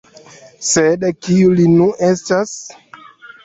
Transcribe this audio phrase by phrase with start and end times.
[0.69, 2.59] Sed kiu li nu estas?.